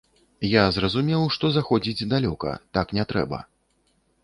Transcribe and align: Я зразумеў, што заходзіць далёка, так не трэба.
Я 0.51 0.63
зразумеў, 0.77 1.25
што 1.35 1.51
заходзіць 1.59 2.09
далёка, 2.15 2.57
так 2.79 2.97
не 2.99 3.07
трэба. 3.15 3.45